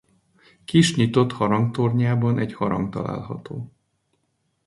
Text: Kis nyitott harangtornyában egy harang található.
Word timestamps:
Kis 0.65 0.95
nyitott 0.95 1.31
harangtornyában 1.31 2.39
egy 2.39 2.53
harang 2.53 2.89
található. 2.93 3.71